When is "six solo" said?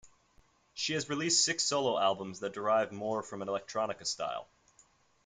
1.45-1.95